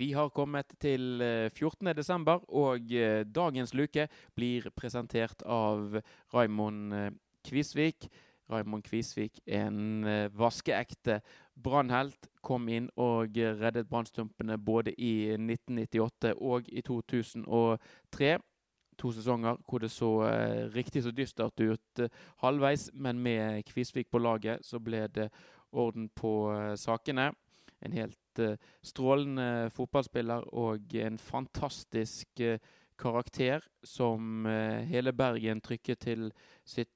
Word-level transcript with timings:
Vi 0.00 0.12
har 0.16 0.30
kommet 0.32 0.70
til 0.80 1.20
14. 1.52 1.88
Eh, 1.88 1.94
desember, 1.94 2.40
og 2.48 2.92
eh, 2.92 3.20
dagens 3.28 3.74
luke 3.74 4.06
blir 4.34 4.70
presentert 4.72 5.42
av 5.44 5.98
Raimond 6.32 6.94
eh, 6.94 7.10
Kvisvik. 7.44 8.06
Raimond 8.50 8.82
Kvisvik, 8.82 9.42
en 9.46 10.02
vaskeekte 10.34 11.20
brannhelt, 11.54 12.30
kom 12.42 12.64
inn 12.72 12.88
og 12.98 13.36
reddet 13.36 13.86
Brannstumpene 13.92 14.56
både 14.58 14.90
i 14.98 15.36
1998 15.36 16.32
og 16.34 16.72
i 16.72 16.82
2003. 16.82 18.32
To 18.98 19.12
sesonger 19.14 19.60
hvor 19.68 19.84
det 19.84 19.92
så 19.94 20.10
riktig 20.74 21.04
så 21.04 21.12
dystert 21.14 21.60
ut 21.60 22.02
halvveis, 22.42 22.88
men 22.94 23.22
med 23.22 23.62
Kvisvik 23.68 24.10
på 24.10 24.18
laget 24.18 24.66
så 24.66 24.80
ble 24.82 25.04
det 25.14 25.28
orden 25.70 26.08
på 26.08 26.34
sakene. 26.74 27.30
En 27.80 27.92
helt 27.92 28.20
Eh, 28.38 28.56
strålende 28.82 29.70
fotballspiller 29.74 30.46
og 30.54 30.94
en 30.94 31.18
fantastisk 31.18 32.40
eh, 32.40 32.60
karakter 33.00 33.64
som 33.84 34.46
eh, 34.46 34.86
hele 34.88 35.12
Bergen 35.12 35.60
trykket 35.60 36.06
til 36.06 36.30
sitt 36.64 36.88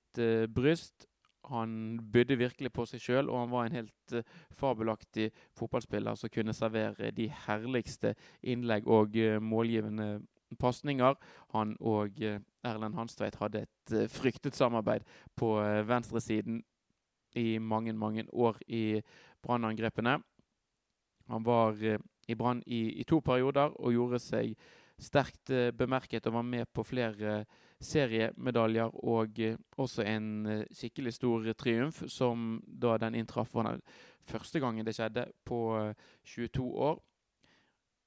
bryst. 0.55 1.09
Han 1.51 1.99
bydde 2.15 2.37
virkelig 2.39 2.71
på 2.73 2.85
seg 2.87 3.01
sjøl, 3.03 3.27
og 3.29 3.41
han 3.41 3.51
var 3.51 3.67
en 3.67 3.79
helt 3.81 4.13
fabelaktig 4.55 5.33
fotballspiller 5.59 6.15
som 6.15 6.31
kunne 6.31 6.55
servere 6.55 7.11
de 7.11 7.27
herligste 7.49 8.13
innlegg 8.47 8.87
og 8.87 9.19
målgivende 9.43 10.23
pasninger. 10.61 11.19
Han 11.51 11.75
og 11.81 12.23
Erlend 12.23 12.95
Hanstveit 12.95 13.41
hadde 13.43 13.65
et 13.67 13.97
fryktet 14.15 14.55
samarbeid 14.55 15.03
på 15.35 15.51
venstresiden 15.91 16.63
i 17.35 17.59
mange, 17.59 17.93
mange 17.93 18.29
år 18.31 18.63
i 18.71 19.03
brannangrepene. 19.43 20.21
Han 21.29 21.45
var 21.45 21.83
eh, 21.83 21.99
i 22.29 22.35
Brann 22.35 22.63
i, 22.67 23.01
i, 23.01 23.05
to 23.05 23.21
perioder 23.21 23.75
og 23.81 23.93
gjorde 23.93 24.21
seg 24.23 24.55
sterkt 25.01 25.51
eh, 25.51 25.71
bemerket 25.75 26.27
og 26.29 26.39
var 26.39 26.47
med 26.49 26.71
på 26.73 26.85
flere 26.87 27.45
seriemedaljer 27.85 28.95
og 29.05 29.41
eh, 29.41 29.57
også 29.77 30.05
en 30.09 30.29
skikkelig 30.73 31.15
stor 31.17 31.51
triumf, 31.59 32.05
som 32.09 32.61
da 32.67 32.97
den 33.01 33.19
inntraff 33.21 33.55
var 33.55 33.71
den 33.71 33.83
første 34.25 34.61
gangen 34.61 34.87
det 34.87 34.97
skjedde 34.97 35.27
på 35.45 35.61
22 36.25 36.65
år. 36.89 37.01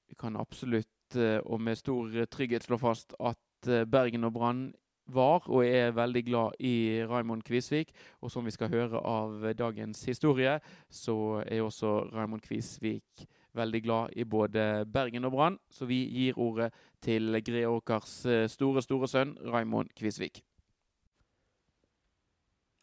Vi 0.07 0.15
kan 0.17 0.37
absolutt 0.39 0.87
og 1.17 1.61
med 1.63 1.77
stor 1.79 2.25
trygghet 2.27 2.65
slå 2.65 2.77
fast 2.81 3.13
at 3.23 3.69
Bergen 3.87 4.27
og 4.27 4.33
Brann 4.35 4.65
var 5.13 5.47
og 5.47 5.63
er 5.65 5.95
veldig 5.95 6.23
glad 6.27 6.59
i 6.59 7.03
Raymond 7.07 7.43
Kvisvik. 7.47 7.93
Og 8.21 8.31
som 8.31 8.45
vi 8.45 8.53
skal 8.55 8.71
høre 8.73 9.01
av 9.01 9.45
dagens 9.57 10.03
historie, 10.09 10.57
så 10.89 11.43
er 11.45 11.63
også 11.63 12.09
Raymond 12.13 12.43
Kvisvik 12.45 13.27
veldig 13.57 13.81
glad 13.83 14.17
i 14.17 14.25
både 14.27 14.85
Bergen 14.93 15.27
og 15.27 15.33
Brann. 15.33 15.57
Så 15.69 15.87
vi 15.89 16.03
gir 16.13 16.37
ordet 16.39 16.71
til 17.03 17.39
Greåkers 17.45 18.19
eh, 18.25 18.45
store, 18.51 18.83
store 18.85 19.09
sønn 19.09 19.35
Raymond 19.47 19.93
Kvisvik. 19.97 20.43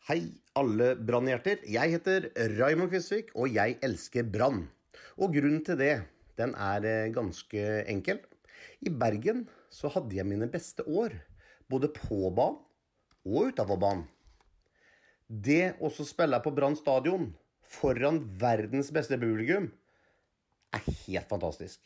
Hei, 0.08 0.20
alle 0.58 0.92
brannhjerter. 1.00 1.62
Jeg 1.70 1.94
heter 1.96 2.28
Raymond 2.58 2.92
Kvisvik, 2.92 3.32
og 3.34 3.54
jeg 3.54 3.78
elsker 3.86 4.26
brann. 4.28 4.66
Og 5.16 5.32
grunnen 5.32 5.62
til 5.64 5.78
det, 5.80 5.94
den 6.38 6.54
er 6.60 6.84
eh, 6.84 7.12
ganske 7.14 7.62
enkel. 7.90 8.20
I 8.84 8.92
Bergen 8.92 9.46
så 9.72 9.88
hadde 9.94 10.16
jeg 10.18 10.28
mine 10.28 10.50
beste 10.50 10.84
år 10.84 11.14
både 11.70 11.90
på 11.94 12.28
banen 12.34 12.60
og 13.24 13.50
utafor 13.50 13.80
banen. 13.80 14.04
Det 15.26 15.74
å 15.80 15.88
spille 15.90 16.38
på 16.44 16.52
Brann 16.54 16.76
stadion 16.76 17.30
foran 17.64 18.20
verdens 18.40 18.90
beste 18.94 19.16
publikum 19.18 19.70
er 20.74 20.84
helt 21.06 21.30
fantastisk. 21.30 21.80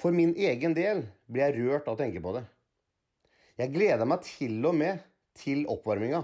For 0.00 0.16
min 0.16 0.32
egen 0.32 0.72
del 0.74 1.04
blir 1.28 1.50
jeg 1.50 1.66
rørt 1.68 1.88
av 1.88 1.98
å 1.98 2.00
tenke 2.00 2.22
på 2.24 2.32
det. 2.38 2.46
Jeg 3.60 3.74
gleder 3.74 4.08
meg 4.08 4.24
til 4.24 4.64
og 4.64 4.76
med 4.80 5.02
til 5.36 5.66
oppvarminga. 5.68 6.22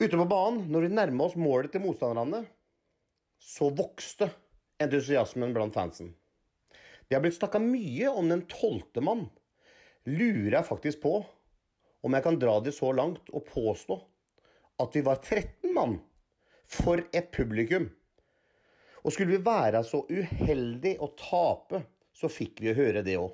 Ute 0.00 0.16
på 0.16 0.28
banen, 0.28 0.66
når 0.72 0.86
vi 0.86 0.94
nærma 0.96 1.26
oss 1.26 1.36
målet 1.40 1.72
til 1.72 1.82
motstanderne, 1.84 2.44
så 3.40 3.70
vokste 3.72 4.28
entusiasmen 4.80 5.52
blant 5.56 5.76
fansen. 5.76 6.12
Det 7.08 7.16
har 7.16 7.24
blitt 7.24 7.38
snakka 7.38 7.60
mye 7.60 8.12
om 8.12 8.28
den 8.28 8.44
tolvte 8.48 9.02
mann 9.04 9.26
lurer 10.10 10.58
jeg 10.58 10.66
faktisk 10.66 11.02
på 11.04 11.18
om 12.00 12.16
jeg 12.16 12.24
kan 12.24 12.38
dra 12.40 12.58
det 12.64 12.72
så 12.76 12.90
langt 12.96 13.28
og 13.32 13.46
påstå 13.48 13.96
at 14.80 14.96
vi 14.96 15.02
var 15.04 15.20
13 15.20 15.74
mann 15.76 15.98
for 16.70 17.02
et 17.12 17.28
publikum. 17.34 17.88
Og 19.04 19.12
skulle 19.12 19.36
vi 19.36 19.44
være 19.44 19.82
så 19.84 20.02
uheldige 20.08 21.00
å 21.00 21.10
tape, 21.18 21.82
så 22.12 22.28
fikk 22.32 22.60
vi 22.64 22.76
høre 22.76 23.04
det 23.04 23.16
òg. 23.20 23.32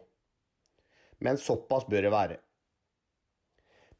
Men 1.22 1.38
såpass 1.40 1.86
bør 1.88 2.06
det 2.06 2.12
være. 2.12 2.40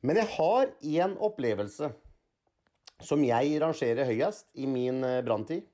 Men 0.06 0.20
jeg 0.20 0.31
har 0.37 0.69
én 0.84 1.16
opplevelse 1.26 1.91
som 3.03 3.22
jeg 3.26 3.56
rangerer 3.60 4.08
høyest 4.08 4.47
i 4.54 4.69
min 4.70 5.03
eh, 5.04 5.22
branntid. 5.25 5.64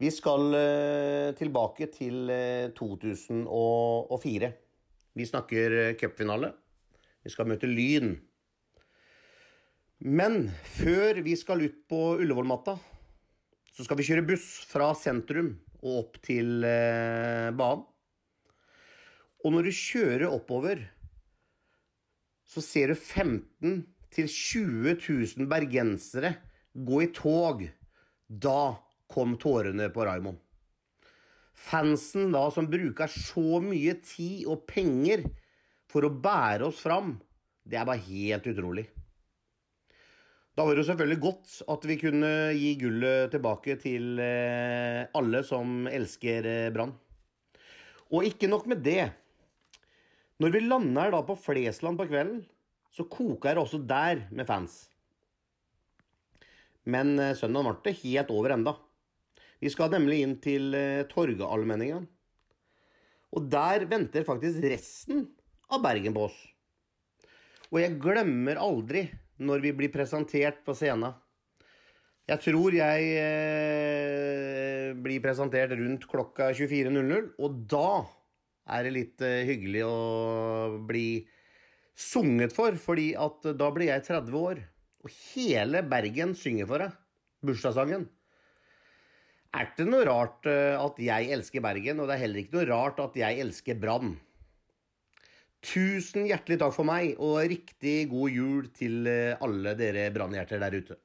Vi 0.00 0.10
skal 0.12 0.54
eh, 0.56 1.32
tilbake 1.36 1.88
til 1.92 2.30
2004. 2.76 4.52
Vi 5.16 5.26
snakker 5.26 5.72
eh, 5.80 5.94
cupfinale. 5.96 6.52
Vi 7.24 7.32
skal 7.32 7.48
møte 7.48 7.68
Lyn. 7.70 8.12
Men 10.04 10.50
før 10.76 11.22
vi 11.24 11.32
skal 11.40 11.64
ut 11.64 11.78
på 11.88 12.00
Ullevål-matta, 12.20 12.76
så 13.72 13.84
skal 13.84 13.96
vi 13.96 14.04
kjøre 14.08 14.26
buss 14.28 14.44
fra 14.68 14.90
sentrum 14.96 15.54
og 15.80 16.02
opp 16.02 16.18
til 16.24 16.66
eh, 16.68 17.48
banen. 17.56 17.86
Og 19.44 19.54
når 19.54 19.68
du 19.68 19.78
kjører 19.78 20.26
oppover, 20.28 20.80
så 22.46 22.60
ser 22.64 22.92
du 22.92 22.96
15 22.98 23.84
000-20 24.16 24.96
000 25.38 25.48
bergensere 25.50 26.34
gå 26.76 27.02
i 27.04 27.12
tog. 27.14 27.64
Da 28.26 28.76
kom 29.08 29.36
tårene 29.40 29.88
på 29.94 30.04
Raymond. 30.04 30.40
Fansen 31.56 32.34
da 32.34 32.44
som 32.52 32.68
bruker 32.68 33.08
så 33.10 33.62
mye 33.64 33.96
tid 34.04 34.44
og 34.50 34.66
penger 34.68 35.24
for 35.88 36.04
å 36.04 36.12
bære 36.12 36.68
oss 36.68 36.82
fram, 36.84 37.14
det 37.64 37.80
er 37.80 37.88
bare 37.88 38.04
helt 38.04 38.46
utrolig. 38.52 38.84
Da 40.56 40.64
var 40.64 40.76
det 40.76 40.86
selvfølgelig 40.88 41.20
godt 41.20 41.54
at 41.72 41.82
vi 41.88 41.96
kunne 42.00 42.32
gi 42.56 42.70
gullet 42.80 43.32
tilbake 43.32 43.76
til 43.80 44.20
eh, 44.22 45.04
alle 45.16 45.42
som 45.44 45.84
elsker 45.90 46.48
eh, 46.48 46.70
Brann. 46.72 46.94
Og 48.12 48.24
ikke 48.24 48.48
nok 48.48 48.68
med 48.70 48.80
det. 48.84 49.10
Når 50.40 50.52
vi 50.54 50.62
lander 50.64 51.12
da 51.12 51.20
på 51.26 51.36
Flesland 51.40 52.00
på 52.00 52.06
kvelden, 52.08 52.40
så 52.92 53.04
koker 53.08 53.56
det 53.56 53.64
også 53.64 53.82
der 53.84 54.22
med 54.30 54.48
fans. 54.48 54.86
Men 56.86 57.16
søndagen 57.16 57.40
søndag 57.40 57.66
ble 57.66 57.76
det 57.88 57.98
helt 58.04 58.32
over 58.32 58.54
enda. 58.54 58.76
Vi 59.62 59.72
skal 59.72 59.92
nemlig 59.94 60.20
inn 60.22 60.36
til 60.42 60.74
Torgeallmenningen. 61.10 62.04
Og 63.36 63.48
der 63.52 63.86
venter 63.90 64.24
faktisk 64.26 64.64
resten 64.64 65.26
av 65.72 65.82
Bergen 65.84 66.14
på 66.16 66.26
oss. 66.28 66.36
Og 67.72 67.80
jeg 67.82 67.98
glemmer 68.00 68.60
aldri 68.62 69.06
når 69.42 69.64
vi 69.64 69.72
blir 69.76 69.92
presentert 69.92 70.62
på 70.64 70.74
scenen. 70.76 71.14
Jeg 72.26 72.42
tror 72.42 72.74
jeg 72.74 73.10
eh, 73.22 74.94
blir 74.98 75.22
presentert 75.22 75.76
rundt 75.78 76.08
klokka 76.10 76.48
24.00, 76.58 77.28
og 77.38 77.60
da 77.70 77.90
er 78.74 78.86
det 78.86 78.94
litt 78.96 79.22
eh, 79.22 79.44
hyggelig 79.46 79.84
å 79.86 80.80
bli 80.88 81.06
sunget 81.94 82.54
for, 82.56 82.74
fordi 82.82 83.12
at 83.14 83.46
da 83.54 83.70
blir 83.74 83.92
jeg 83.92 84.08
30 84.08 84.40
år. 84.40 84.64
Og 85.06 85.14
hele 85.36 85.84
Bergen 85.86 86.34
synger 86.34 86.66
for 86.66 86.82
deg. 86.82 86.98
Bursdagssangen. 87.46 88.08
Er 89.56 89.70
det 89.78 89.86
noe 89.88 90.04
rart 90.04 90.46
eh, 90.50 90.76
at 90.76 90.98
jeg 91.00 91.30
elsker 91.32 91.62
Bergen, 91.64 92.00
og 92.02 92.10
det 92.10 92.16
er 92.16 92.22
heller 92.26 92.42
ikke 92.42 92.58
noe 92.58 92.68
rart 92.68 92.98
at 93.00 93.14
jeg 93.16 93.40
elsker 93.40 93.78
Brann. 93.80 94.16
Tusen 95.64 96.28
hjertelig 96.28 96.60
takk 96.60 96.74
for 96.76 96.86
meg, 96.86 97.14
og 97.16 97.40
riktig 97.48 97.96
god 98.10 98.34
jul 98.36 98.68
til 98.76 99.08
eh, 99.08 99.38
alle 99.40 99.72
dere 99.78 100.10
brannhjerter 100.14 100.60
der 100.60 100.76
ute. 100.76 100.98